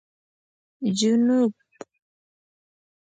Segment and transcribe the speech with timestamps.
[0.97, 1.53] جنوب